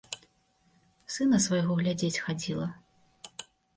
Сына 1.15 1.37
свайго 1.47 1.75
глядзець 1.81 2.21
хадзіла. 2.25 2.67